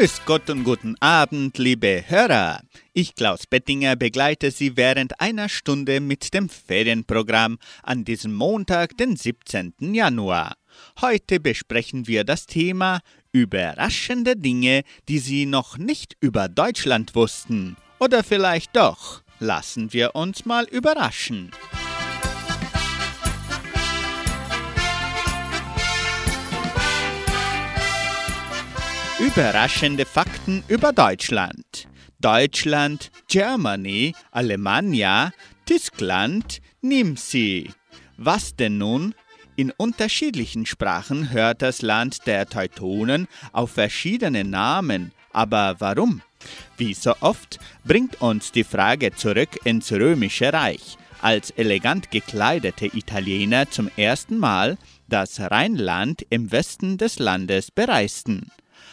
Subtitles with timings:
[0.00, 2.62] Grüß Gott und guten Abend, liebe Hörer.
[2.94, 9.16] Ich, Klaus Bettinger, begleite Sie während einer Stunde mit dem Ferienprogramm an diesem Montag, den
[9.16, 9.74] 17.
[9.92, 10.54] Januar.
[11.02, 13.00] Heute besprechen wir das Thema
[13.32, 17.76] überraschende Dinge, die Sie noch nicht über Deutschland wussten.
[17.98, 19.20] Oder vielleicht doch.
[19.38, 21.50] Lassen wir uns mal überraschen.
[29.20, 31.86] Überraschende Fakten über Deutschland.
[32.20, 35.32] Deutschland, Germany, Alemannia,
[35.66, 37.70] Tyskland, Nimsi.
[38.16, 39.14] Was denn nun?
[39.56, 45.12] In unterschiedlichen Sprachen hört das Land der Teutonen auf verschiedene Namen.
[45.34, 46.22] Aber warum?
[46.78, 53.70] Wie so oft bringt uns die Frage zurück ins Römische Reich, als elegant gekleidete Italiener
[53.70, 58.50] zum ersten Mal das Rheinland im Westen des Landes bereisten.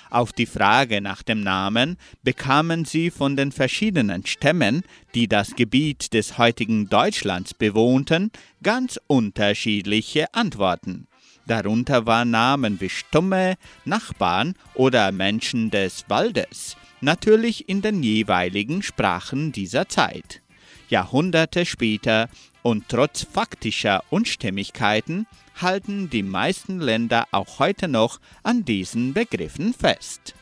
[0.10, 6.14] Auf die Frage nach dem Namen bekamen sie von den verschiedenen Stämmen, die das Gebiet
[6.14, 8.32] des heutigen Deutschlands bewohnten,
[8.64, 11.08] ganz unterschiedliche Antworten.
[11.46, 19.52] Darunter waren Namen wie Stumme, Nachbarn oder Menschen des Waldes, natürlich in den jeweiligen Sprachen
[19.52, 20.42] dieser Zeit.
[20.90, 22.30] Jahrhunderte später
[22.62, 25.26] und trotz faktischer Unstimmigkeiten
[25.62, 30.36] halten die meisten Länder auch heute noch an diesen Begriffen fest.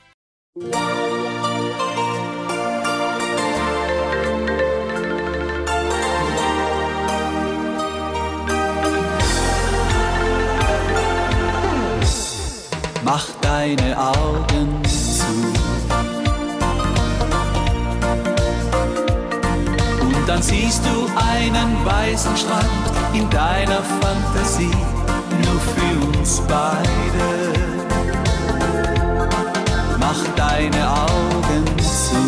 [13.03, 15.25] Mach deine Augen zu.
[20.01, 22.65] Und dann siehst du einen weißen Strand
[23.13, 24.94] in deiner Fantasie
[25.73, 27.27] für uns beide.
[29.99, 32.23] Mach deine Augen zu.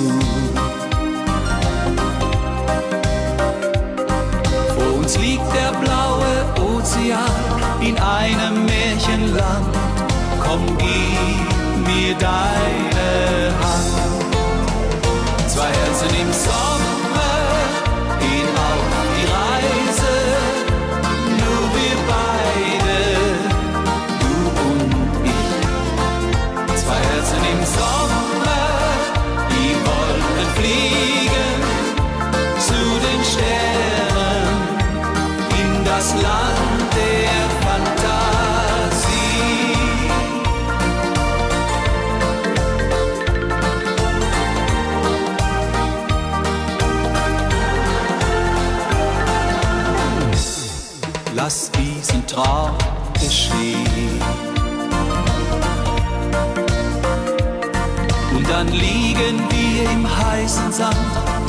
[4.76, 6.34] Vor uns liegt der blaue
[6.76, 7.20] Ozean
[7.82, 9.76] in einem Märchenland.
[10.44, 13.98] Komm, gib mir deine Hand.
[15.48, 16.77] Zwei Herzen im Sommer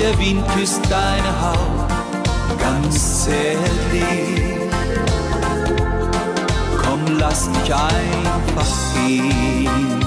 [0.09, 1.89] der Wind küsst deine Haut
[2.59, 4.59] ganz zärtlich.
[6.83, 10.01] Komm, lass dich einfach gehen.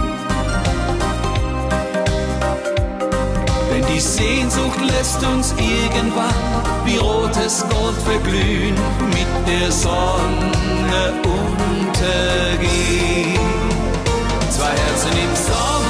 [3.69, 6.33] Denn die Sehnsucht lässt uns irgendwann
[6.85, 8.75] wie rotes Gold verglühen,
[9.09, 11.13] mit der Sonne
[11.77, 12.69] untergehen.
[14.49, 15.80] Zwei Herzen im Sommer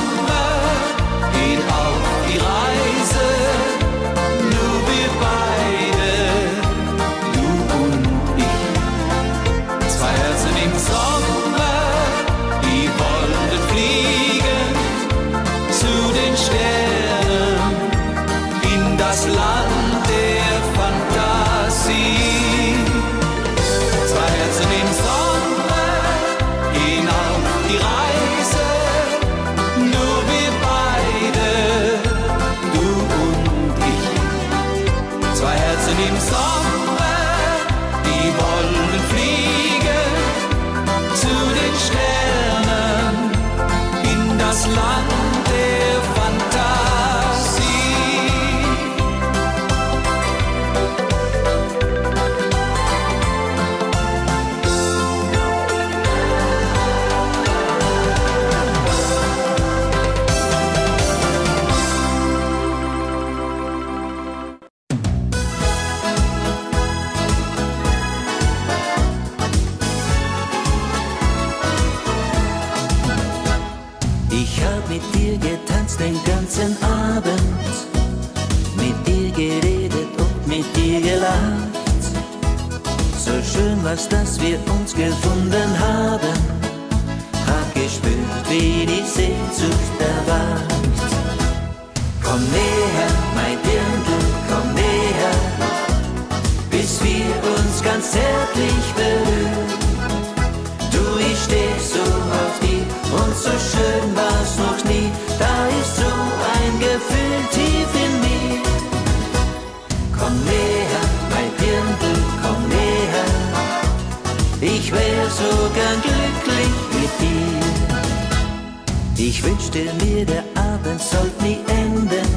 [119.34, 122.28] Ich wünschte mir, der Abend sollte nie enden.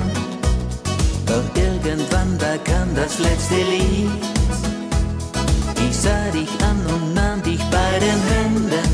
[1.26, 4.22] Doch irgendwann, da kam das letzte Lied.
[5.88, 8.88] Ich sah dich an und nahm dich bei den Händen.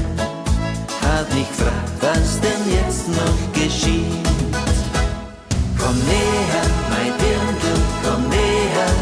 [1.03, 4.27] Hab mich gefragt, was denn jetzt noch geschieht.
[5.79, 8.93] Komm näher, mein Dirndl, komm näher,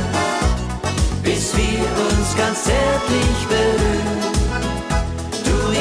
[1.22, 4.37] bis wir uns ganz zärtlich berühren.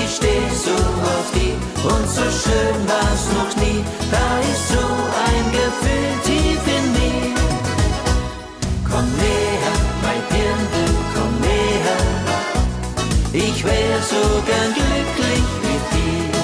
[0.07, 3.83] Ich steh so auf die und so schön war's noch nie.
[4.09, 4.86] Da ist so
[5.27, 7.36] ein Gefühl tief in mir.
[8.89, 9.75] Komm näher,
[10.06, 12.00] mein Dirndl, komm näher.
[13.33, 16.38] Ich wär so gern glücklich mit dir.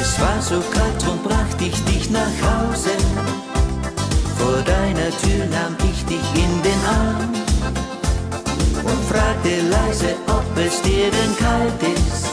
[0.00, 2.90] Es war so kalt und brachte ich dich nach Hause.
[4.36, 7.49] Vor deiner Tür nahm ich dich in den Arm
[8.84, 12.30] und fragte leise, ob es dir denn kalt ist.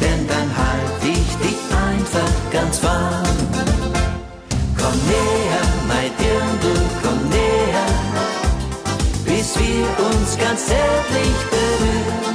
[0.00, 1.60] Denn dann halt ich dich
[1.90, 3.38] einfach ganz warm.
[4.78, 7.88] Komm näher, mein Dirndl, komm näher,
[9.24, 12.33] bis wir uns ganz zärtlich berühren.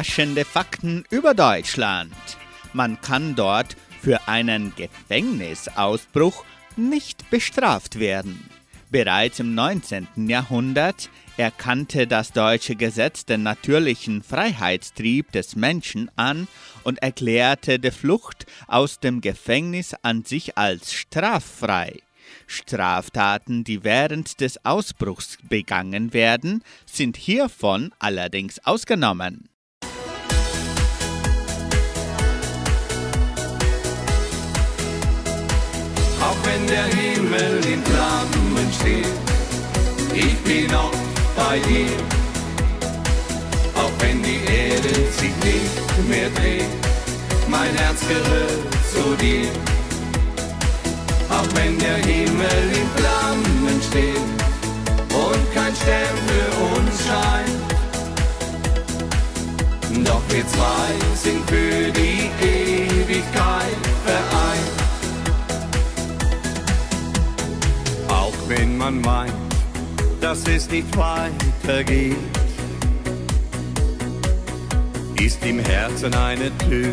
[0.00, 2.14] Überraschende Fakten über Deutschland.
[2.72, 6.42] Man kann dort für einen Gefängnisausbruch
[6.74, 8.48] nicht bestraft werden.
[8.88, 10.08] Bereits im 19.
[10.26, 16.48] Jahrhundert erkannte das deutsche Gesetz den natürlichen Freiheitstrieb des Menschen an
[16.82, 21.98] und erklärte die Flucht aus dem Gefängnis an sich als straffrei.
[22.46, 29.49] Straftaten, die während des Ausbruchs begangen werden, sind hiervon allerdings ausgenommen.
[36.44, 39.06] Wenn der Himmel in Flammen steht.
[40.14, 40.92] Ich bin auch
[41.36, 41.96] bei dir,
[43.74, 46.72] auch wenn die Erde sich nicht mehr dreht.
[47.48, 48.60] Mein Herz gehört
[48.92, 49.48] zu dir,
[51.30, 54.28] auch wenn der Himmel in Flammen steht
[55.14, 57.60] und kein Stern für uns scheint.
[60.06, 62.49] Doch wir zwei sind für die Ewigkeit
[68.50, 69.32] wenn man meint,
[70.20, 72.16] dass es nicht weitergeht,
[75.20, 76.92] ist im Herzen eine Tür,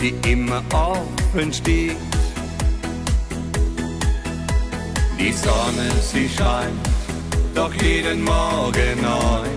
[0.00, 1.96] die immer offen steht.
[5.18, 6.88] Die Sonne, sie scheint,
[7.54, 9.48] doch jeden Morgen neu.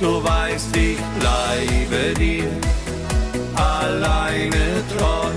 [0.00, 2.48] Du weißt, ich bleibe dir
[3.56, 5.30] alleine treu.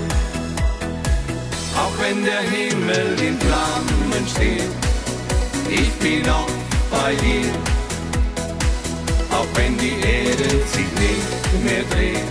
[1.80, 3.38] Auch wenn der Himmel in
[4.28, 4.62] Steht,
[5.70, 6.50] ich bin auch
[6.90, 7.50] bei dir.
[9.30, 12.28] Auch wenn die Erde sich nicht mehr dreht,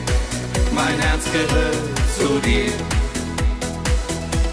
[0.73, 1.75] mein Herz gehört
[2.17, 2.71] zu dir.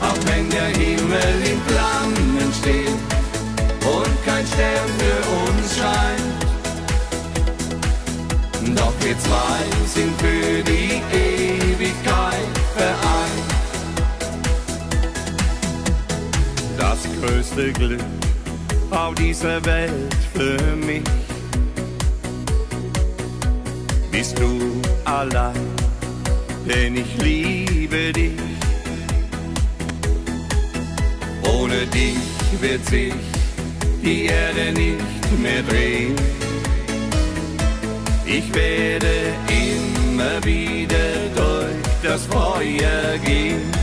[0.00, 2.98] Auch wenn der Himmel in Flammen steht
[3.94, 6.44] und kein Stern für uns scheint.
[8.78, 9.62] Doch wir zwei
[9.94, 13.23] sind für die Ewigkeit vereint.
[17.24, 18.00] Größte Glück
[18.90, 21.02] auf dieser Welt für mich
[24.10, 25.54] bist du allein,
[26.68, 28.32] denn ich liebe dich.
[31.48, 32.16] ohne dich
[32.60, 33.14] wird sich
[34.02, 36.14] die Erde nicht mehr drehen.
[38.26, 39.14] Ich werde
[39.48, 43.73] immer wieder durch das Feuer gehen,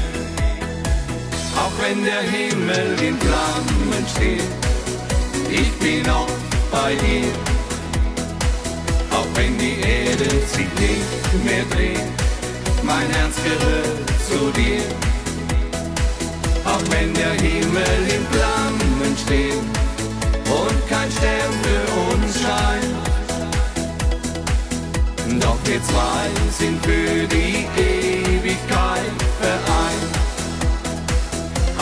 [1.81, 4.43] wenn der Himmel in Flammen steht.
[5.49, 6.27] Ich bin noch
[6.71, 7.27] bei dir,
[9.11, 12.07] auch wenn die Erde sich nicht mehr dreht.
[12.83, 14.83] Mein Herz gehört zu dir,
[16.65, 19.63] auch wenn der Himmel in Flammen steht
[20.59, 22.95] und kein Stern für uns scheint.
[25.41, 30.10] Doch wir zwei sind für die Ewigkeit vereint.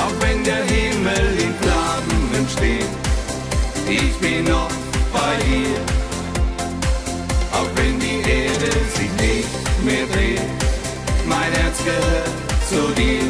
[0.01, 2.91] Auch wenn der Himmel in Flammen steht,
[3.87, 4.71] ich bin noch
[5.11, 5.75] bei dir.
[7.51, 9.49] Auch wenn die Erde sich nicht
[9.83, 10.41] mehr dreht,
[11.27, 12.29] mein Herz gehört
[12.69, 13.27] zu dir.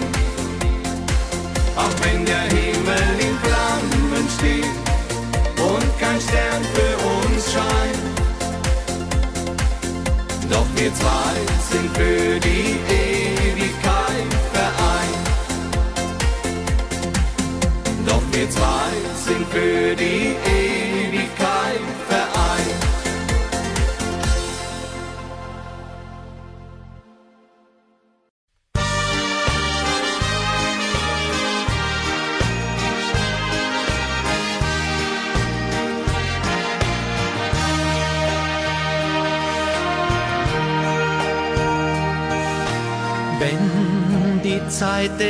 [1.75, 4.75] Auch wenn der Himmel in Flammen steht
[5.69, 7.99] und kein Stern für uns scheint.
[10.51, 11.35] Doch wir zwei
[11.71, 12.88] sind für die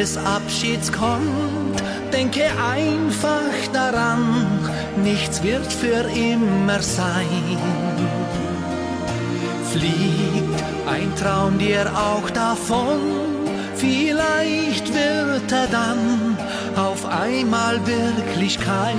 [0.09, 4.59] des Abschieds kommt, denke einfach daran,
[5.03, 7.57] nichts wird für immer sein.
[9.71, 12.99] Fliegt ein Traum dir auch davon,
[13.75, 16.37] vielleicht wird er dann
[16.75, 18.95] auf einmal Wirklichkeit.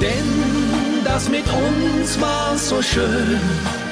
[0.00, 3.40] Denn das mit uns war so schön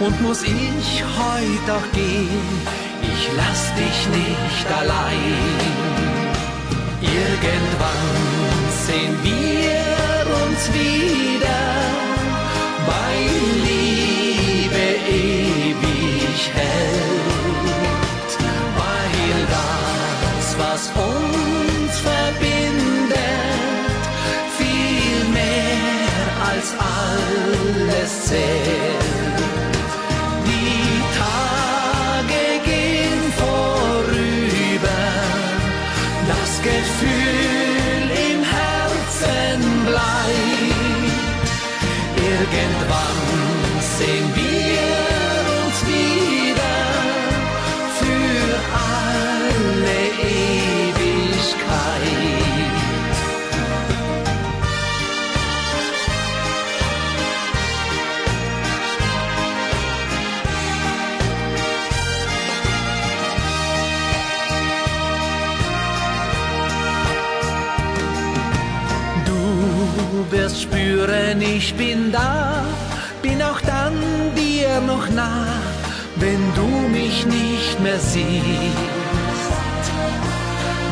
[0.00, 2.85] und muss ich heute auch gehen.
[3.18, 5.58] Ich lass dich nicht allein.
[7.00, 8.08] Irgendwann
[8.86, 9.80] sehen wir
[10.42, 11.62] uns wieder
[12.86, 13.14] bei
[13.66, 18.32] Liebe ewig hält,
[18.80, 23.16] weil das, was uns verbindet,
[24.58, 29.05] viel mehr als alles zählt.
[71.66, 72.64] Ich bin da,
[73.22, 73.96] bin auch dann
[74.36, 75.48] dir noch nah,
[76.14, 79.84] wenn du mich nicht mehr siehst.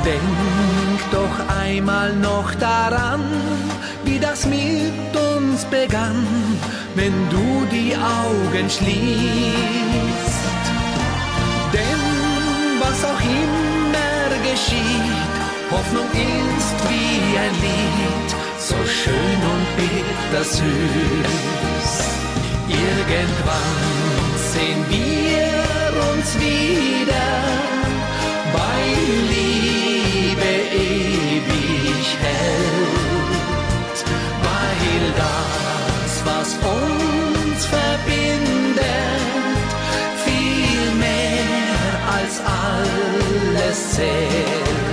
[0.05, 3.23] Denk doch einmal noch daran,
[4.05, 6.27] wie das mit uns begann,
[6.97, 9.05] wenn du die Augen schließt.
[11.73, 12.03] Denn
[12.81, 15.35] was auch immer geschieht,
[15.71, 18.44] Hoffnung ist wie ein Lied,
[18.75, 20.63] so schön und bittersüß.
[22.69, 23.81] Irgendwann
[24.53, 25.51] sehen wir
[26.11, 27.31] uns wieder
[28.53, 28.81] bei
[29.33, 33.99] Liebe ewig hält,
[34.47, 38.85] weil das, was uns verbindet,
[40.25, 44.84] viel mehr als alles zählt.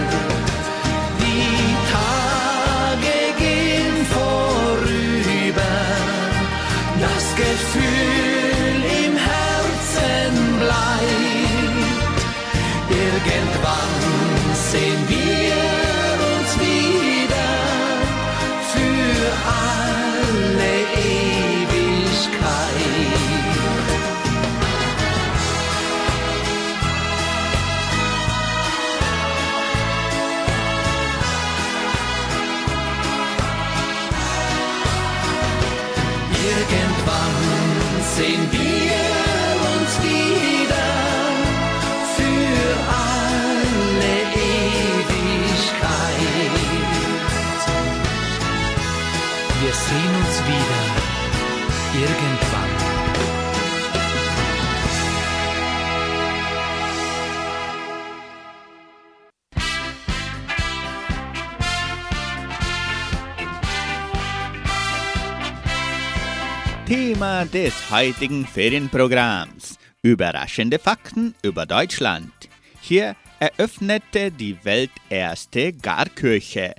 [7.36, 8.31] Das
[38.22, 38.71] sehen wir
[67.46, 69.80] Des heutigen Ferienprogramms.
[70.04, 72.32] Überraschende Fakten über Deutschland.
[72.82, 76.76] Hier eröffnete die welterste Garkirche,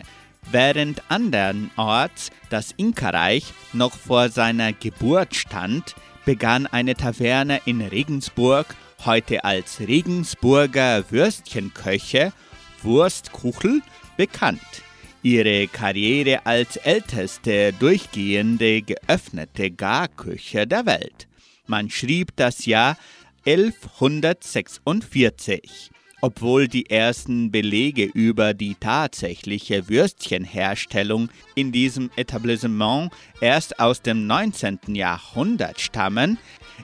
[0.52, 9.44] während andernorts das Inka-Reich noch vor seiner Geburt stand, begann eine Taverne in Regensburg, heute
[9.44, 12.32] als Regensburger Würstchenköche,
[12.82, 13.82] Wurstkuchel,
[14.16, 14.60] bekannt
[15.22, 21.28] ihre Karriere als älteste durchgehende geöffnete Garküche der Welt.
[21.66, 22.96] Man schrieb das Jahr
[23.46, 25.90] 1146.
[26.24, 33.10] Obwohl die ersten Belege über die tatsächliche Würstchenherstellung in diesem Etablissement
[33.40, 34.94] erst aus dem 19.
[34.94, 36.38] Jahrhundert stammen,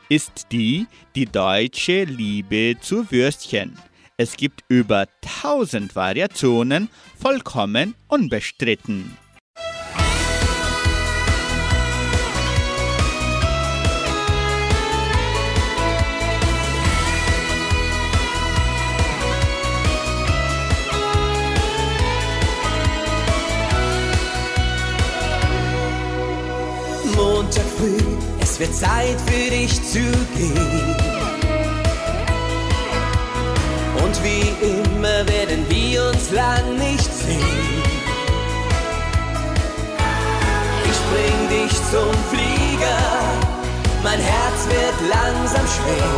[0.08, 3.78] ist die die deutsche Liebe zu Würstchen.
[4.20, 5.06] Es gibt über
[5.44, 6.88] 1000 Variationen,
[7.20, 9.16] vollkommen unbestritten.
[27.14, 27.98] Montag früh,
[28.40, 30.00] es wird Zeit für dich zu
[30.36, 31.17] gehen.
[34.08, 37.82] Und wie immer werden wir uns lang nicht sehen.
[40.90, 43.02] Ich bring dich zum Flieger,
[44.02, 46.08] mein Herz wird langsam schwer.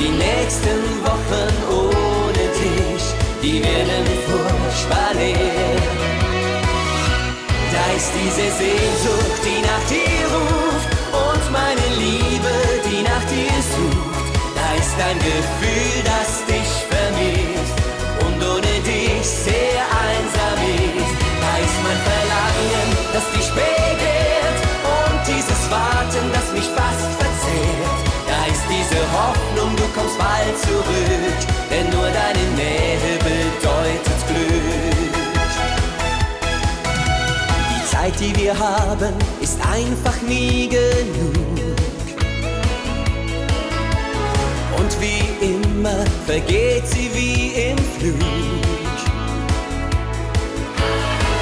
[0.00, 3.04] Die nächsten Wochen ohne dich,
[3.40, 5.78] die werden furchtbar leer.
[7.70, 12.52] Da ist diese Sehnsucht, die nach dir ruft und meine Liebe,
[12.84, 14.07] die nach dir sucht.
[14.78, 17.78] Ist ein Gefühl, das dich vermisst
[18.24, 21.14] und ohne dich sehr einsam ist.
[21.42, 24.58] Da ist mein Verlangen, das dich begehrt
[24.96, 27.98] und dieses Warten, das mich fast verzehrt.
[28.28, 31.38] Da ist diese Hoffnung, du kommst bald zurück,
[31.70, 35.14] denn nur deine Nähe bedeutet Glück.
[37.70, 41.77] Die Zeit, die wir haben, ist einfach nie genug.
[44.78, 48.58] Und wie immer vergeht sie wie im Flug.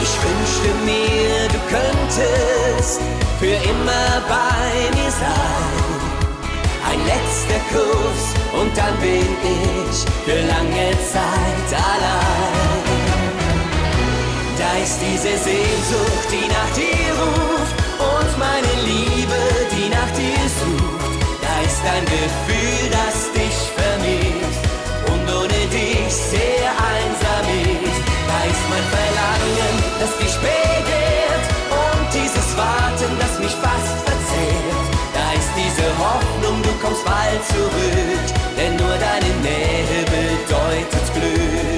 [0.02, 3.00] Ich wünschte mir, du könntest
[3.38, 5.96] für immer bei mir sein.
[6.88, 8.24] Ein letzter Kuss
[8.58, 12.86] und dann bin ich für lange Zeit allein.
[14.58, 19.40] Da ist diese Sehnsucht, die nach dir ruft und meine Liebe,
[19.72, 20.85] die nach dir sucht.
[21.88, 24.60] Ein Gefühl, das dich vermisst
[25.06, 28.02] und ohne dich sehr einsam ist.
[28.26, 34.86] Da ist mein Verlangen, das dich begehrt und dieses Warten, das mich fast verzehrt.
[35.14, 38.26] Da ist diese Hoffnung, du kommst bald zurück,
[38.58, 41.75] denn nur deine Nähe bedeutet Glück.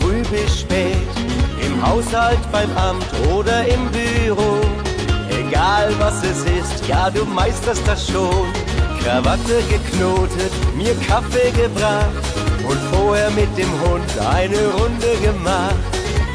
[0.00, 0.96] Früh bis spät.
[1.64, 4.60] Im Haushalt, beim Amt oder im Büro.
[5.30, 8.46] Egal was es ist, ja, du meisterst das schon.
[9.02, 12.24] Krawatte geknotet, mir Kaffee gebracht
[12.68, 15.74] und vorher mit dem Hund eine Runde gemacht.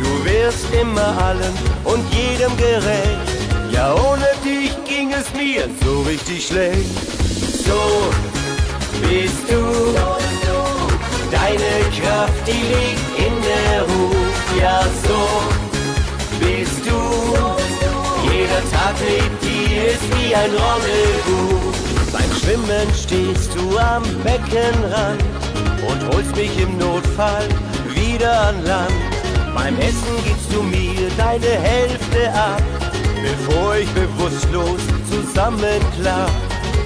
[0.01, 3.39] Du wirst immer allen und jedem gerecht.
[3.71, 6.89] Ja, ohne dich ging es mir so richtig schlecht.
[7.65, 8.11] So
[9.01, 10.28] bist du.
[11.31, 14.15] Deine Kraft, die liegt in der Ruhe.
[14.59, 15.59] Ja, so
[16.39, 16.99] bist du.
[18.31, 21.79] Jeder Tag mit dir ist wie ein Rendezvous.
[22.11, 25.23] Beim Schwimmen stehst du am Beckenrand
[25.87, 27.47] und holst mich im Notfall
[27.93, 28.93] wieder an Land.
[29.53, 32.63] Beim Essen gibst du mir deine Hälfte ab,
[33.21, 36.31] bevor ich bewusstlos zusammenklapp.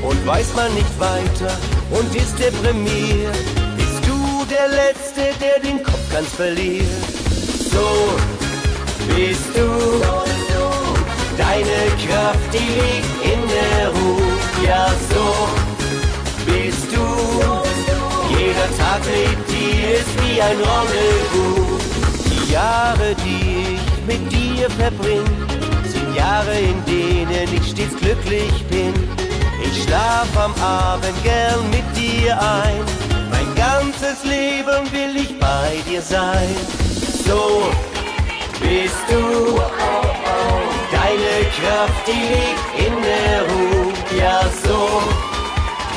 [0.01, 1.57] Und weiß man nicht weiter
[1.91, 3.37] und ist deprimiert,
[4.53, 6.85] der Letzte, der den Kopf ganz verliert.
[7.71, 7.87] So
[9.07, 9.67] bist du.
[11.37, 14.33] Deine Kraft, die liegt in der Ruhe.
[14.65, 15.25] Ja, so
[16.45, 17.05] bist du.
[18.37, 21.81] Jeder Tag mit dir ist wie ein Rendezvous.
[22.29, 25.25] Die Jahre, die ich mit dir verbring,
[25.85, 28.93] sind Jahre, in denen ich stets glücklich bin.
[29.63, 33.02] Ich schlaf am Abend gern mit dir ein.
[33.65, 36.53] Ganzes Leben will ich bei dir sein.
[37.25, 37.71] So
[38.59, 39.61] bist du.
[40.91, 43.93] Deine Kraft, die liegt in der Ruhe.
[44.19, 44.79] Ja, so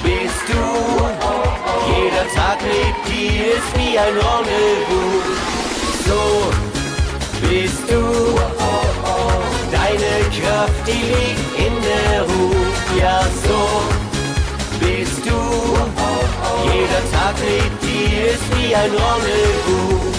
[0.04, 0.64] bist du.
[1.92, 5.26] Jeder Tag mit dir ist wie ein Rendezvous.
[6.06, 6.22] So
[7.48, 8.02] bist du.
[9.72, 12.75] Deine Kraft, die liegt in der Ruhe.
[18.76, 20.16] Ein Rendezvous.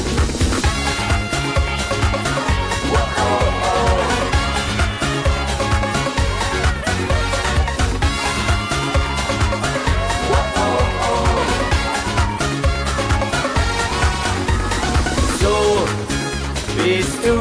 [16.84, 17.38] Bist du.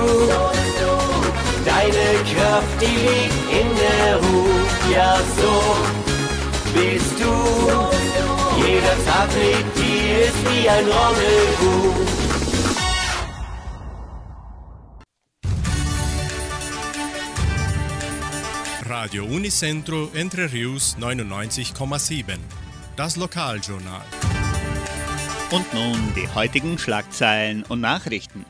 [1.65, 4.59] Deine Kraft, die liegt in der Ruhe.
[4.93, 5.53] Ja, so
[6.75, 7.33] bist du.
[8.61, 9.66] Jeder Tag mit
[9.97, 12.07] dir ist wie ein Rendezvous.
[18.89, 22.39] Radio Unicentro Entre Rius 99,7.
[22.97, 24.07] Das Lokaljournal.
[25.51, 28.45] Und nun die heutigen Schlagzeilen und Nachrichten.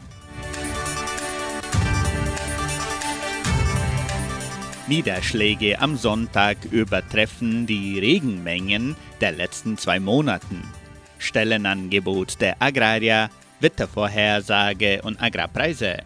[4.88, 10.62] Niederschläge am Sonntag übertreffen die Regenmengen der letzten zwei Monaten.
[11.18, 15.98] Stellenangebot der Agrarier, Wettervorhersage und Agrarpreise.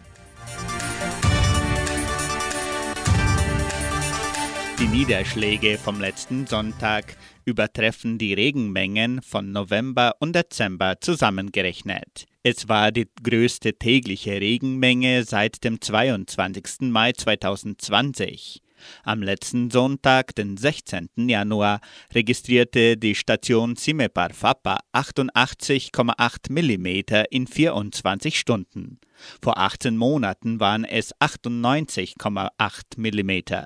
[4.79, 12.25] Die Niederschläge vom letzten Sonntag übertreffen die Regenmengen von November und Dezember zusammengerechnet.
[12.41, 16.89] Es war die größte tägliche Regenmenge seit dem 22.
[16.89, 18.63] Mai 2020.
[19.03, 21.09] Am letzten Sonntag, den 16.
[21.15, 21.81] Januar,
[22.13, 28.99] registrierte die Station Simepar Fapa 88,8 mm in 24 Stunden.
[29.41, 32.49] Vor 18 Monaten waren es 98,8
[32.97, 33.65] mm.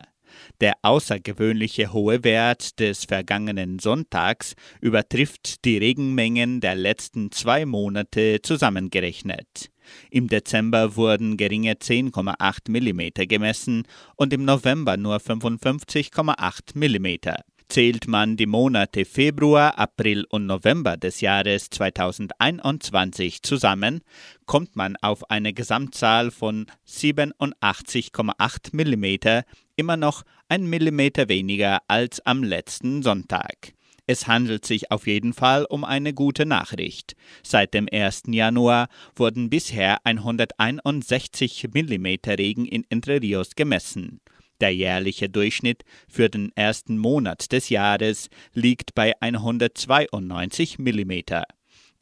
[0.62, 9.70] Der außergewöhnliche hohe Wert des vergangenen Sonntags übertrifft die Regenmengen der letzten zwei Monate zusammengerechnet.
[10.10, 13.84] Im Dezember wurden geringe 10,8 mm gemessen
[14.16, 17.36] und im November nur 55,8 mm.
[17.68, 24.02] Zählt man die Monate Februar, April und November des Jahres 2021 zusammen,
[24.46, 29.44] kommt man auf eine Gesamtzahl von 87,8 mm,
[29.76, 33.74] immer noch ein Millimeter weniger als am letzten Sonntag.
[34.08, 37.16] Es handelt sich auf jeden Fall um eine gute Nachricht.
[37.42, 38.24] Seit dem 1.
[38.28, 44.22] Januar wurden bisher 161 mm Regen in Entre Rios gemessen.
[44.62, 51.12] Der jährliche Durchschnitt für den ersten Monat des Jahres liegt bei 192 mm.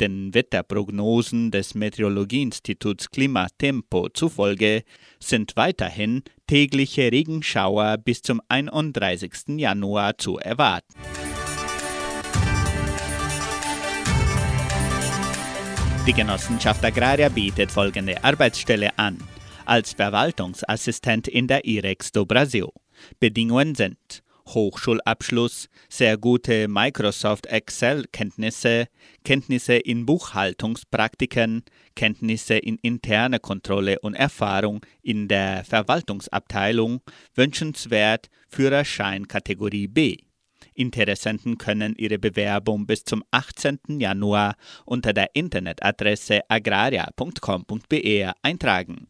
[0.01, 4.83] Den Wetterprognosen des Meteorologieinstituts Klimatempo zufolge
[5.19, 9.59] sind weiterhin tägliche Regenschauer bis zum 31.
[9.59, 10.93] Januar zu erwarten.
[16.05, 19.17] Die Genossenschaft Agraria bietet folgende Arbeitsstelle an.
[19.63, 22.67] Als Verwaltungsassistent in der IREX do Brasil.
[23.21, 28.87] Bedingungen sind Hochschulabschluss, sehr gute Microsoft Excel-Kenntnisse,
[29.23, 31.63] Kenntnisse in Buchhaltungspraktiken,
[31.95, 36.99] Kenntnisse in interne Kontrolle und Erfahrung in der Verwaltungsabteilung,
[37.33, 40.17] wünschenswert Führerschein Kategorie B.
[40.75, 43.79] Interessenten können ihre Bewerbung bis zum 18.
[43.99, 44.55] Januar
[44.85, 49.07] unter der Internetadresse agraria.com.br eintragen.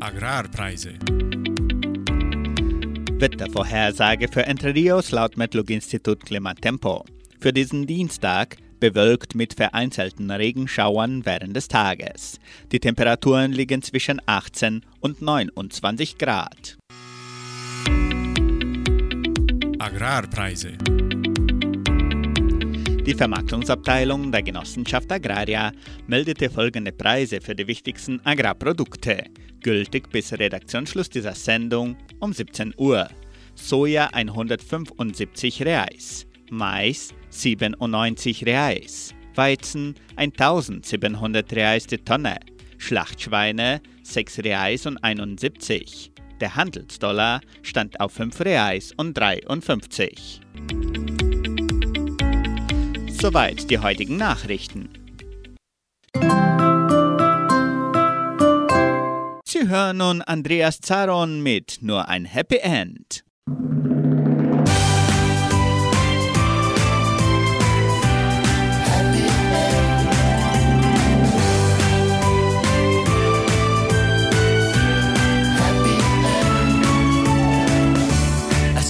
[0.00, 0.94] Agrarpreise.
[3.20, 7.04] Wettervorhersage für Entre Rios laut Metlog-Institut Klimatempo.
[7.40, 12.38] Für diesen Dienstag bewölkt mit vereinzelten Regenschauern während des Tages.
[12.70, 16.78] Die Temperaturen liegen zwischen 18 und 29 Grad.
[19.88, 20.76] Agrarpreise.
[23.06, 25.72] Die Vermarktungsabteilung der Genossenschaft Agraria
[26.06, 29.24] meldete folgende Preise für die wichtigsten Agrarprodukte,
[29.62, 33.08] gültig bis Redaktionsschluss dieser Sendung um 17 Uhr.
[33.54, 42.38] Soja 175 Reais, Mais 97 Reais, Weizen 1700 Reais die Tonne,
[42.76, 46.12] Schlachtschweine 6 Reais und 71.
[46.40, 50.40] Der Handelsdollar stand auf 5 Reais und 53.
[53.20, 54.90] Soweit die heutigen Nachrichten.
[59.44, 63.24] Sie hören nun Andreas Zaron mit Nur ein Happy End.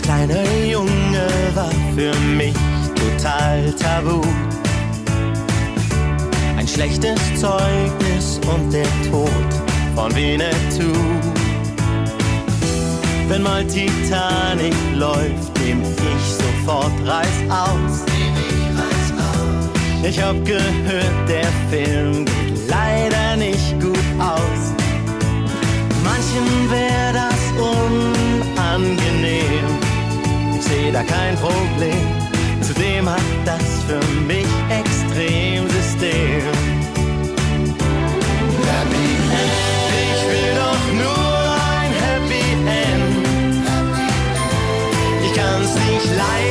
[0.08, 2.56] Kleiner Junge war für mich
[2.94, 4.22] total tabu.
[6.56, 9.28] Ein schlechtes Zeugnis und der Tod
[9.94, 10.96] von Winnetou.
[13.28, 18.06] Wenn mal Titanic läuft, nehm ich sofort Reiß aus.
[20.02, 24.72] Ich hab gehört, der Film geht leider nicht gut aus.
[26.02, 29.57] Manchen wär das unangenehm.
[30.70, 32.06] Ich seh da kein Problem.
[32.60, 36.42] Zudem hat das für mich extrem System.
[40.04, 41.38] Ich will doch nur
[41.80, 43.16] ein Happy End.
[45.24, 46.47] Ich kann's nicht leiden,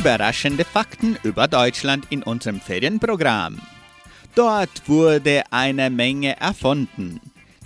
[0.00, 3.60] Überraschende Fakten über Deutschland in unserem Ferienprogramm.
[4.34, 7.20] Dort wurde eine Menge erfunden.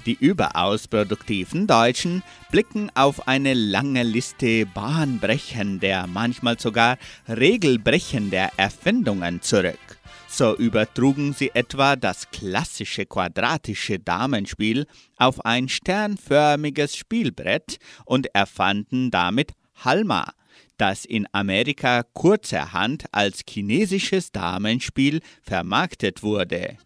[0.05, 9.79] Die überaus produktiven Deutschen blicken auf eine lange Liste bahnbrechender, manchmal sogar regelbrechender Erfindungen zurück.
[10.27, 14.89] So übertrugen sie etwa das klassische quadratische Damenspiel
[15.19, 19.53] auf ein sternförmiges Spielbrett und erfanden damit
[19.85, 20.33] Halma,
[20.85, 26.77] das in Amerika kurzerhand als chinesisches Damenspiel vermarktet wurde.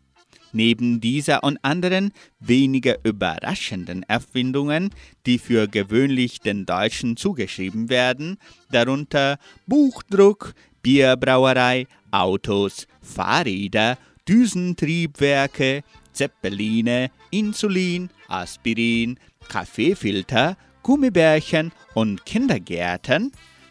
[0.53, 4.91] Neben dieser und anderen weniger überraschenden Erfindungen,
[5.27, 8.39] die für gewöhnlich den Deutschen zugeschrieben werden,
[8.71, 9.37] darunter
[9.67, 15.83] Buchdruck, Bierbrauerei, Autos, Fahrräder, Düsentriebwerke,
[16.13, 19.19] Zeppeline, Insulin, Aspirin,
[19.49, 23.33] Kaffeefilter, Gummibärchen und Kindergärten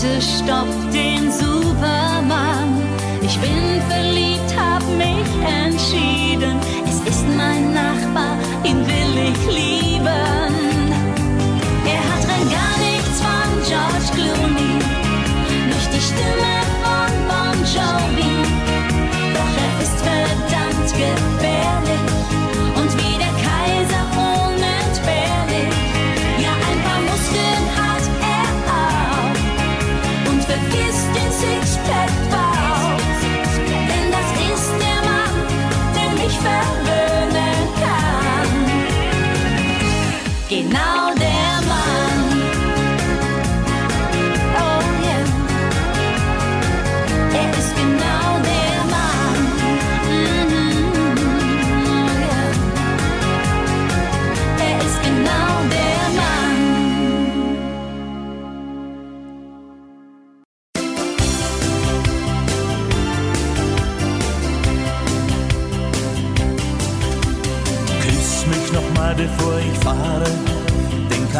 [0.00, 2.82] Worte stoppt den Superman.
[3.20, 6.58] Ich bin verliebt, hab mich entschieden.
[6.88, 10.06] Es ist mein Nachbar, ihn will ich lieben.
[11.84, 14.78] Er hat rein gar nichts von George Clooney,
[15.68, 16.49] nicht die Stimme.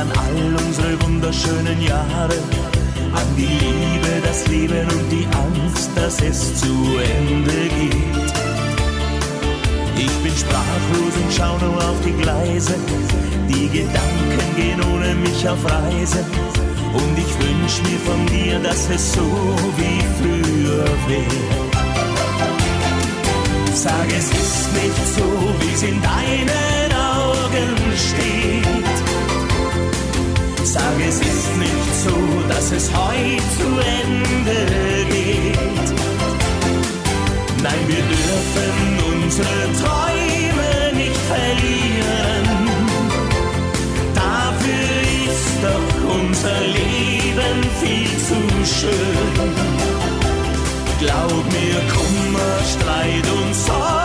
[0.00, 2.38] An all unsere wunderschönen Jahre.
[3.12, 6.72] An die Liebe, das Leben und die Angst, dass es zu
[7.18, 8.32] Ende geht.
[9.96, 12.74] Ich bin sprachlos und schau nur auf die Gleise.
[13.48, 16.24] Die Gedanken gehen ohne mich auf Reise.
[17.00, 19.28] Und ich wünsch mir von dir, dass es so
[19.76, 21.60] wie früher wäre.
[23.74, 25.26] Sag, es ist nicht so,
[25.60, 28.89] wie es in deinen Augen steht.
[30.72, 32.16] Sag, es ist nicht so,
[32.48, 33.66] dass es heute zu
[33.98, 34.58] Ende
[35.10, 35.88] geht.
[37.60, 38.74] Nein, wir dürfen
[39.12, 42.46] unsere Träume nicht verlieren.
[44.14, 44.94] Dafür
[45.26, 48.38] ist doch unser Leben viel zu
[48.78, 49.50] schön.
[51.00, 53.99] Glaub mir, Kummer, Streit und Sorgen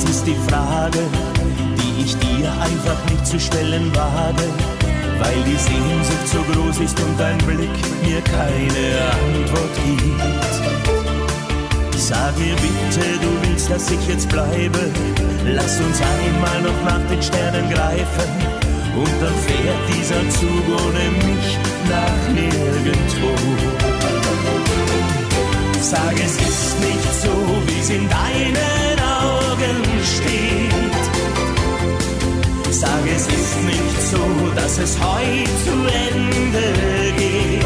[0.00, 1.00] das ist die Frage,
[1.76, 4.48] die ich dir einfach nicht zu stellen wage
[5.20, 10.20] weil die Sehnsucht so groß ist und dein Blick mir keine Antwort gibt.
[11.96, 14.80] Sag mir bitte, du willst, dass ich jetzt bleibe.
[15.44, 18.30] Lass uns einmal noch nach den Sternen greifen.
[18.96, 23.32] Und dann fährt dieser Zug ohne mich nach nirgendwo.
[25.80, 27.32] Sag, es ist nicht so,
[27.66, 29.39] wie es in deinen Augen
[30.04, 31.04] steht.
[32.70, 35.74] Sag, es ist nicht so, dass es heute zu
[36.08, 36.66] Ende
[37.18, 37.64] geht.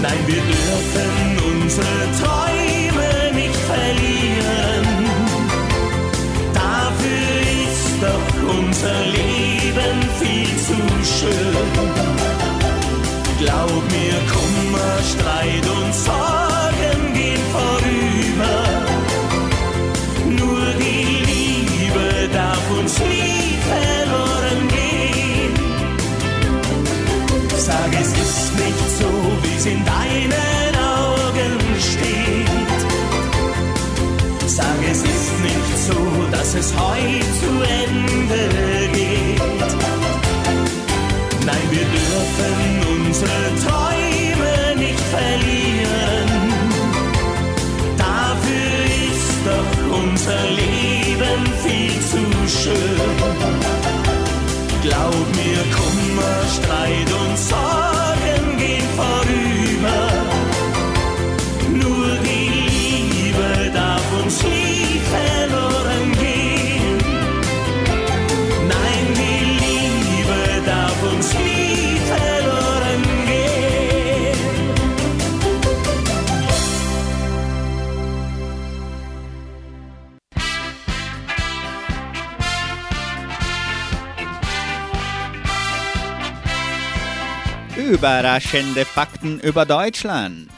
[0.00, 1.12] Nein, wir dürfen
[1.52, 4.86] unsere Träume nicht verlieren.
[6.54, 7.34] Dafür
[7.66, 8.28] ist doch
[8.58, 10.78] unser Leben viel zu
[11.18, 11.66] schön.
[13.38, 16.21] Glaub mir, Kummer, Streit und Sorgen
[36.62, 38.71] es heute zu Ende
[88.02, 90.50] Überraschende Fakten über Deutschland.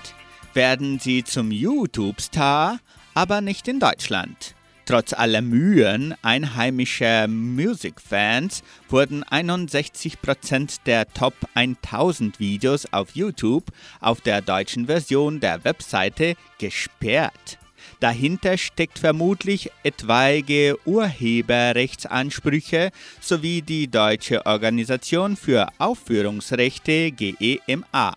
[0.55, 2.79] Werden Sie zum YouTube-Star,
[3.13, 4.55] aber nicht in Deutschland.
[4.87, 13.65] Trotz aller Mühen einheimischer Musikfans wurden 61% der Top 1000 Videos auf YouTube
[14.01, 17.59] auf der deutschen Version der Webseite gesperrt.
[18.01, 22.91] Dahinter steckt vermutlich etwaige Urheberrechtsansprüche
[23.21, 28.15] sowie die Deutsche Organisation für Aufführungsrechte GEMA.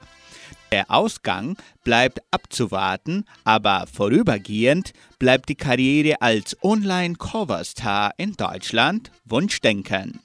[0.72, 10.20] Der Ausgang bleibt abzuwarten, aber vorübergehend bleibt die Karriere als Online-Coverstar in Deutschland Wunschdenken.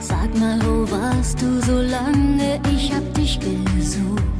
[0.00, 2.60] Sag mal, wo warst du so lange?
[2.70, 4.37] Ich hab dich gesucht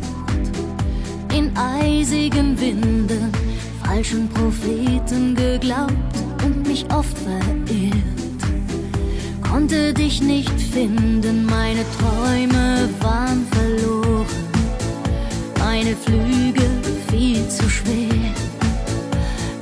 [1.38, 3.30] in eisigen Winden,
[3.84, 8.40] falschen Propheten geglaubt und mich oft verirrt.
[9.48, 14.26] Konnte dich nicht finden, meine Träume waren verloren,
[15.60, 16.66] meine Flüge
[17.08, 18.34] viel zu schwer.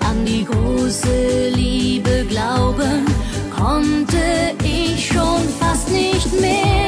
[0.08, 3.04] An die große Liebe glauben
[3.54, 4.24] konnte
[4.64, 6.85] ich schon fast nicht mehr.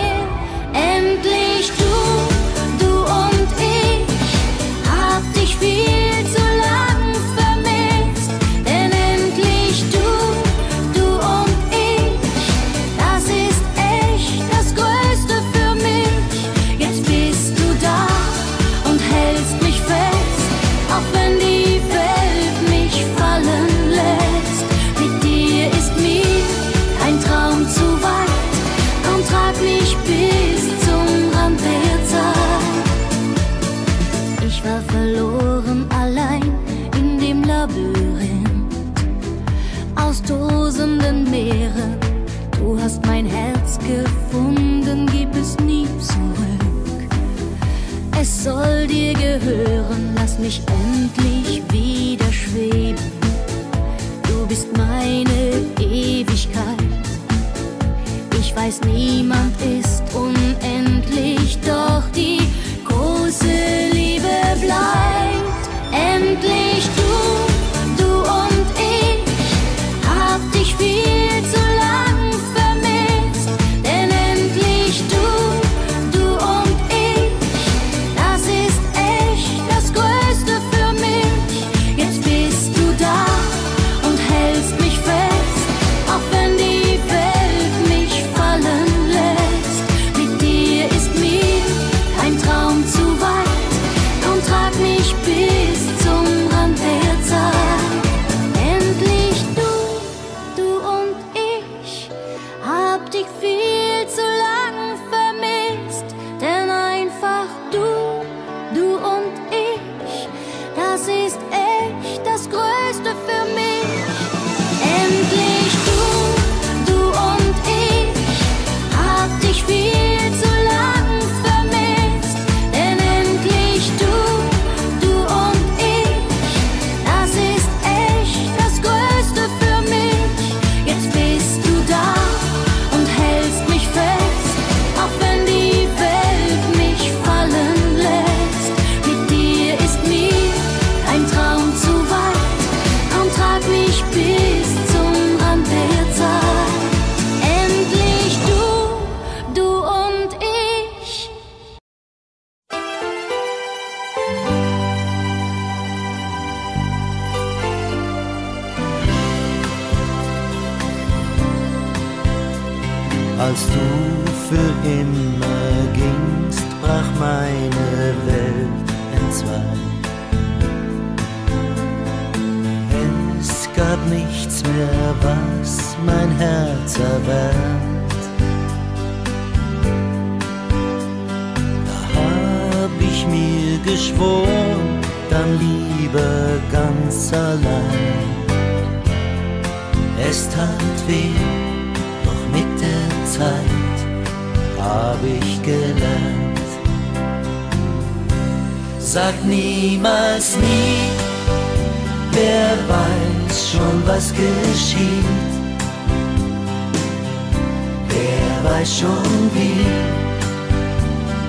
[208.78, 209.86] weiß schon wie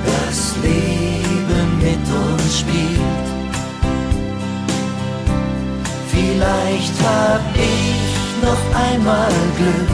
[0.05, 3.01] das Leben mit uns spielt.
[6.07, 8.01] Vielleicht hab ich
[8.41, 9.91] noch einmal Glück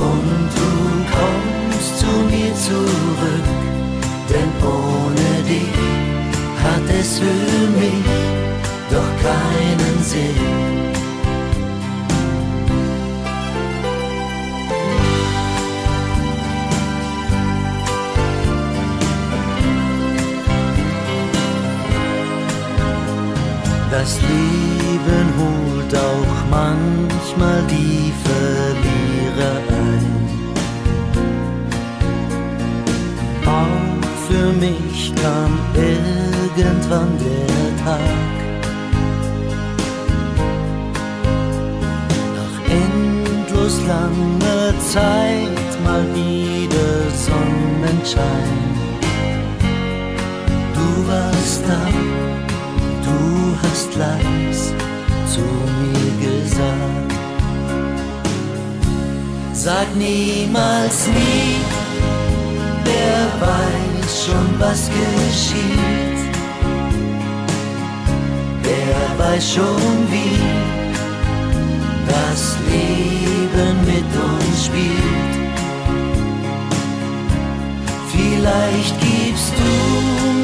[0.00, 0.72] und du
[1.14, 3.46] kommst zu mir zurück,
[4.30, 5.76] denn ohne dich
[6.62, 8.04] hat es für mich
[8.90, 10.73] doch keinen Sinn.
[23.96, 30.04] Das Leben holt auch manchmal die Verlierer ein.
[33.46, 38.32] Auch für mich kam irgendwann der Tag.
[42.38, 48.58] Nach endlos langer Zeit mal wieder Sonnenschein.
[50.74, 51.80] Du warst da,
[53.04, 54.72] du warst da hast leis
[55.32, 57.14] zu mir gesagt.
[59.52, 61.56] Sag niemals nie,
[62.84, 66.22] wer weiß schon, was geschieht.
[68.62, 70.84] Wer weiß schon, wie
[72.06, 75.44] das Leben mit uns spielt.
[78.12, 79.72] Vielleicht gibst du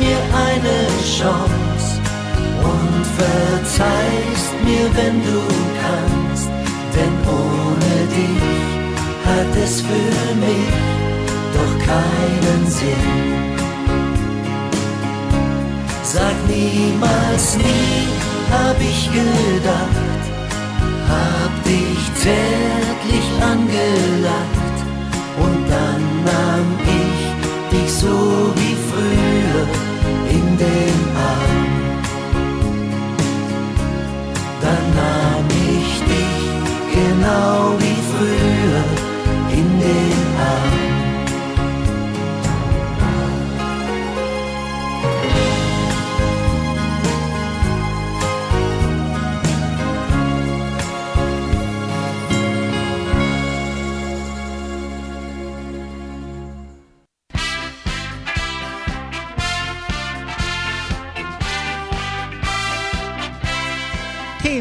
[0.01, 1.70] mir eine Chance
[2.63, 5.41] und verzeihst mir, wenn du
[5.83, 6.49] kannst,
[6.95, 8.61] denn ohne dich
[9.27, 10.75] hat es für mich
[11.55, 13.41] doch keinen Sinn.
[16.03, 18.09] Sag niemals nie,
[18.51, 20.23] hab ich gedacht,
[21.09, 24.79] hab dich zärtlich angelacht
[25.45, 26.69] und dann nahm
[27.03, 28.53] ich dich so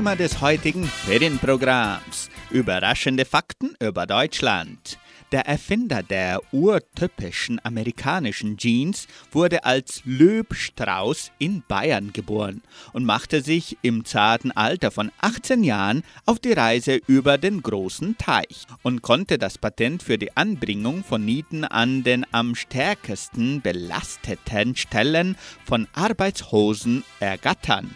[0.10, 2.32] Thema des heutigen Ferienprogramms.
[2.50, 4.98] Überraschende Fakten über Deutschland.
[5.32, 13.78] Der Erfinder der urtypischen amerikanischen Jeans wurde als Löbstrauß in Bayern geboren und machte sich
[13.84, 19.38] im zarten Alter von 18 Jahren auf die Reise über den großen Teich und konnte
[19.38, 27.04] das Patent für die Anbringung von Nieten an den am stärksten belasteten Stellen von Arbeitshosen
[27.20, 27.96] ergattern.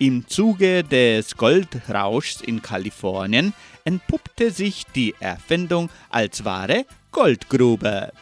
[0.00, 3.52] Im Zuge des Goldrauschs in Kalifornien
[3.84, 8.12] entpuppte sich die Erfindung als wahre Goldgrube.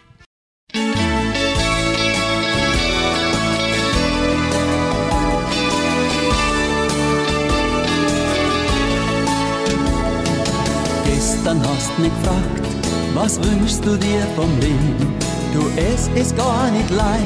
[11.04, 12.66] Gestern hast mich gefragt,
[13.12, 15.14] was wünschst du dir vom Leben?
[15.52, 17.22] Du, es ist gar nicht leicht,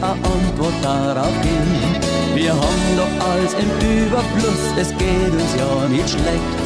[0.00, 2.11] eine Antwort darauf geben.
[2.34, 3.70] Wir haben doch alles im
[4.06, 6.56] Überfluss, es geht uns ja nicht schlecht.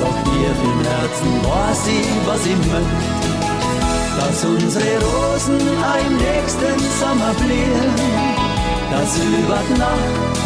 [0.00, 3.30] Doch hier im Herzen weiß ich, was ich möchte.
[4.16, 7.92] Dass unsere Rosen im nächsten Sommer blühen,
[8.90, 10.40] dass über Nacht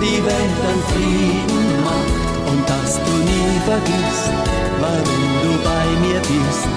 [0.00, 2.26] die Welt einen Frieden macht.
[2.52, 4.30] Und dass du nie vergisst,
[4.78, 6.68] warum du bei mir bist.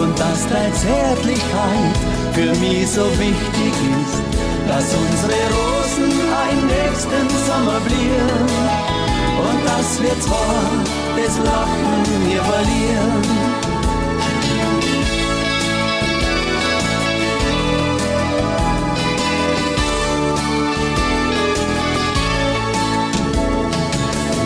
[0.00, 1.96] Und dass deine Zärtlichkeit
[2.32, 4.22] für mich so wichtig ist,
[4.68, 8.46] dass unsere Rosen im nächsten Sommer blühen
[9.46, 10.64] und dass wir zwar
[11.16, 13.60] das Lachen hier verlieren.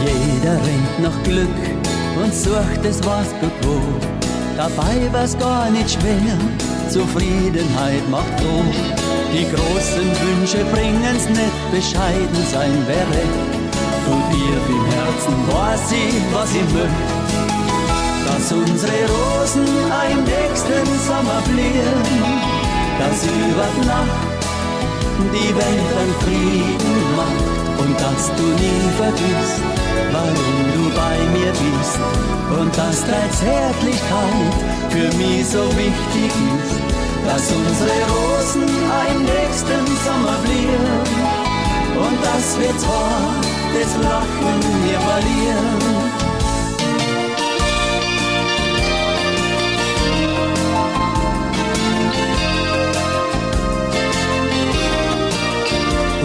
[0.05, 1.49] Jeder rennt nach Glück
[2.23, 4.03] und sucht es was gut.
[4.57, 6.39] Dabei war's gar nicht schwer,
[6.89, 9.14] Zufriedenheit macht froh.
[9.35, 13.23] Die großen Wünsche bringen's nicht, bescheiden sein wäre.
[14.07, 17.15] Und hier im Herzen weiß ich, was ich möchte.
[18.27, 19.67] Dass unsere Rosen
[20.13, 22.05] im nächsten Sommer blühen,
[23.01, 24.35] dass über Nacht
[25.19, 29.63] die Welt einen Frieden macht und dass du nie vergisst,
[30.13, 31.99] warum du bei mir bist
[32.61, 34.55] und dass deine Zärtlichkeit
[34.91, 36.94] für mich so wichtig ist,
[37.27, 41.55] dass unsere Rosen im nächsten Sommer blühen
[41.97, 43.35] und dass wir zwar
[43.73, 46.05] das Lachen hier verlieren.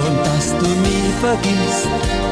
[0.05, 1.87] Und dass du nie vergisst,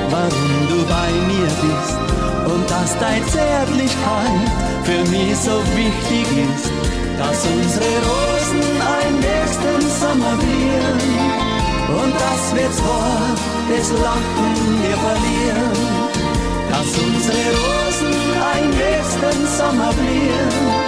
[0.10, 2.08] warum du bei mir bist
[2.54, 6.72] und dass deine Zärtlichkeit für mich so wichtig ist,
[7.18, 8.27] dass unsere Rosen
[9.08, 11.00] im nächsten Sommer blühen
[12.02, 13.36] und dass wir zwar
[13.70, 15.72] das Lachen hier verlieren,
[16.70, 18.14] dass unsere Rosen
[18.62, 20.88] im nächsten Sommer blühen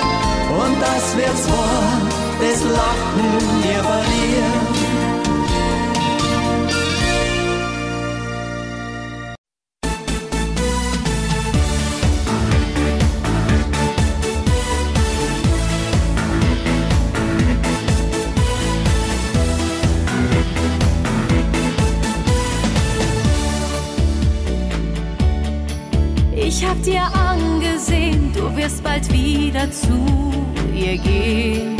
[0.61, 1.81] und dass wir zwar
[2.41, 4.78] das Lachen hier verlieren.
[26.85, 30.31] Dir angesehen, du wirst bald wieder zu
[30.73, 31.77] ihr gehen.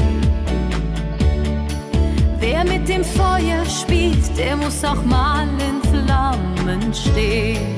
[2.40, 7.76] Wer mit dem Feuer spielt, der muss auch mal in Flammen stehen.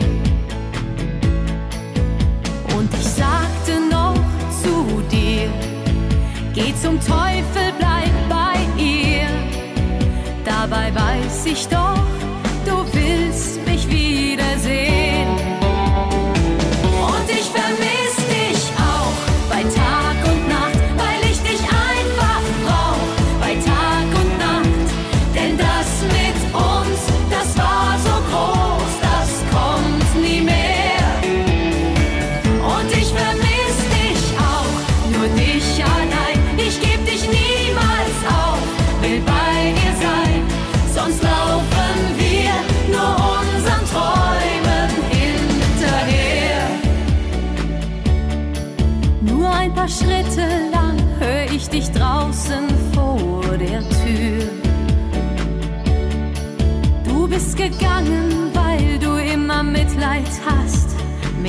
[2.77, 4.15] Und ich sagte noch
[4.61, 5.49] zu dir,
[6.53, 9.27] geh zum Teufel, bleib bei ihr.
[10.45, 12.03] Dabei weiß ich doch,
[12.65, 15.00] du willst mich wiedersehen.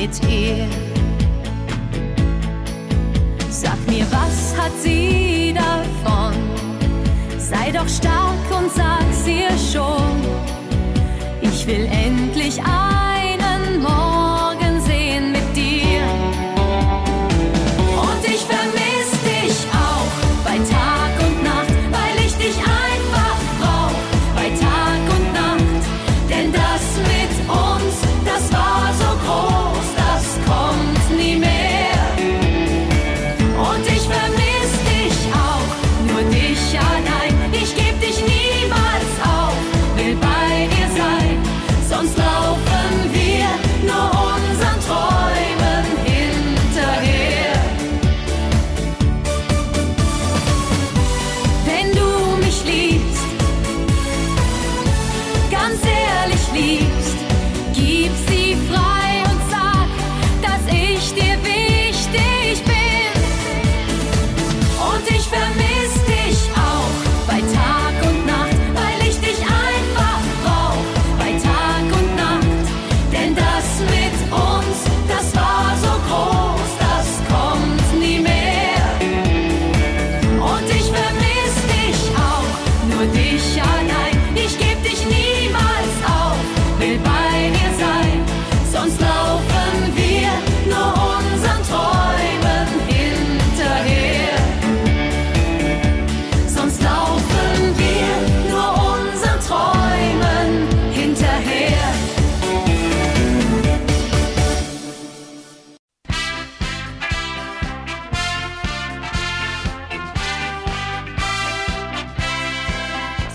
[0.02, 0.66] Mit ihr.
[3.50, 6.34] Sag mir, was hat sie davon?
[7.38, 10.16] Sei doch stark und sag's ihr schon.
[11.40, 13.21] Ich will endlich einen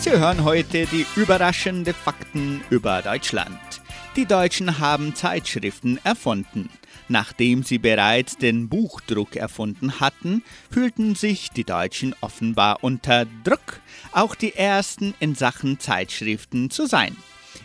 [0.09, 3.59] Sie hören heute die überraschenden Fakten über Deutschland.
[4.15, 6.69] Die Deutschen haben Zeitschriften erfunden.
[7.09, 13.81] Nachdem sie bereits den Buchdruck erfunden hatten, fühlten sich die Deutschen offenbar unter Druck,
[14.13, 17.17] auch die ersten in Sachen Zeitschriften zu sein.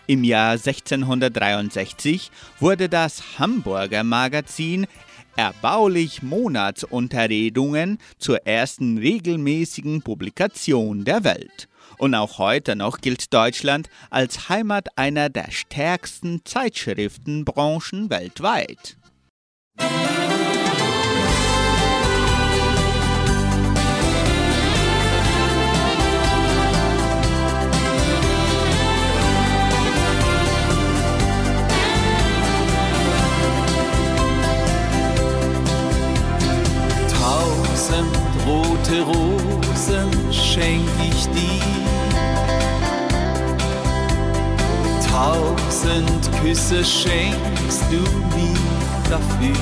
[0.09, 4.89] Im Jahr 1663 wurde das Hamburger Magazin
[5.37, 11.69] Erbaulich Monatsunterredungen zur ersten regelmäßigen Publikation der Welt.
[12.03, 18.97] Und auch heute noch gilt Deutschland als Heimat einer der stärksten Zeitschriftenbranchen weltweit.
[37.17, 41.82] Tausend rote Rosen schenk ich dir.
[45.13, 48.01] Tausend Küsse schenkst du
[48.35, 48.57] mir
[49.11, 49.55] dafür.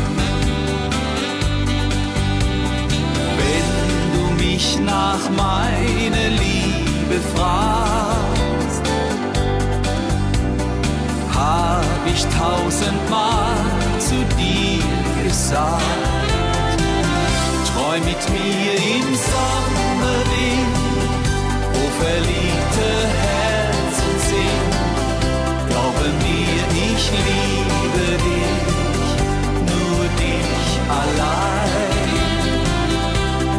[3.36, 3.68] Wenn
[4.14, 8.82] du mich nach meiner Liebe fragst,
[11.34, 13.56] hab ich tausendmal
[13.98, 14.84] zu dir
[15.24, 15.82] gesagt.
[17.74, 20.76] Träum mit mir im Sommerwind,
[21.72, 22.49] wo verliebte Herzen
[26.18, 29.10] ich liebe dich,
[29.70, 32.08] nur dich allein.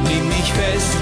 [0.03, 1.00] Nimm mich fest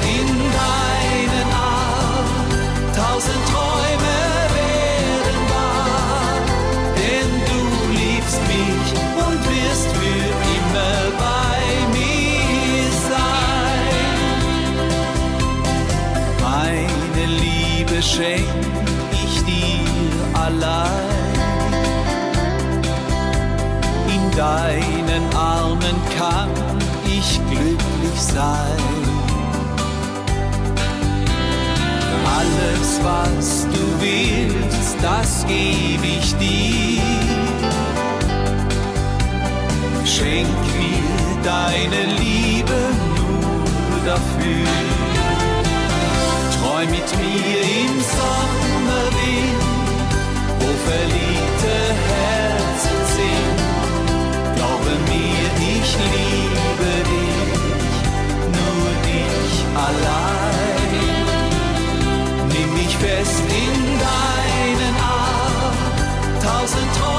[28.20, 28.84] ich sein.
[32.38, 37.01] Alles, was du willst, das gebe ich dir.
[40.05, 42.80] Schenk mir deine Liebe
[43.89, 44.67] nur dafür.
[46.55, 49.61] Träum mit mir im Sommerwind,
[50.59, 51.76] wo verliebte
[52.09, 54.55] Herzen sind.
[54.55, 56.48] Glaube mir, ich liebe.
[59.89, 61.25] allein.
[62.49, 63.77] Nimm mich fest in
[64.07, 65.77] deinen Arm,
[66.43, 67.18] tausend Träume.